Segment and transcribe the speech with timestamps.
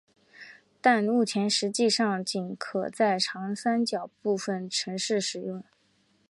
[0.81, 5.63] 但目前实际上仅可在长三角部分城市使用。